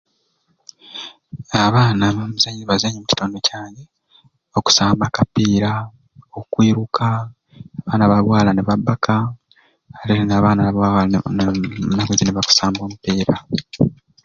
[1.63, 3.83] Abaana emizenyo jibazenya omukitundu kyange
[4.57, 5.73] okusamba akapiira,
[6.39, 7.07] okuiruka,
[7.83, 9.15] abaana babwala nibabbaka,
[9.99, 11.17] ate buni abaana babwala
[11.93, 13.35] enaku zini bakusamba akapiira.